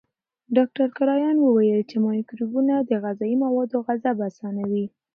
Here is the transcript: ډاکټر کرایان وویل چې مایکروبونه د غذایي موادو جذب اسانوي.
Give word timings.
ډاکټر 0.55 0.87
کرایان 0.97 1.37
وویل 1.41 1.81
چې 1.89 1.97
مایکروبونه 2.07 2.75
د 2.79 2.91
غذایي 3.03 3.35
موادو 3.45 3.77
جذب 3.87 4.17
اسانوي. 4.29 4.85